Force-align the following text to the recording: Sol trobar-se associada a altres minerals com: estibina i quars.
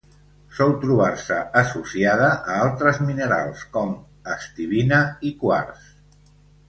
Sol 0.59 0.71
trobar-se 0.83 1.35
associada 1.61 2.29
a 2.53 2.57
altres 2.69 2.99
minerals 3.09 3.67
com: 3.77 3.93
estibina 4.37 5.03
i 5.31 5.35
quars. 5.45 5.85